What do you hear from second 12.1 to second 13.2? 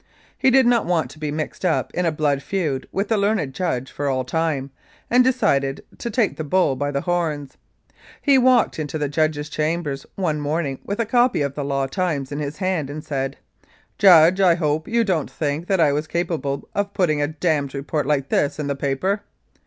in his hand and